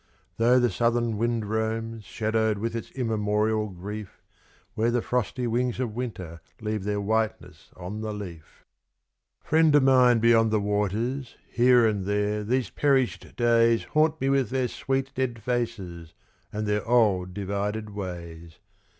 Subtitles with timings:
[0.37, 4.23] Though the southern wind roams, shadowed with its immemorial grief,
[4.73, 8.65] Where the frosty wings of Winter leave their whiteness on the leaf.
[9.43, 14.49] Friend of mine beyond the waters, here and here these perished days Haunt me with
[14.49, 16.15] their sweet dead faces
[16.51, 18.57] and their old divided ways.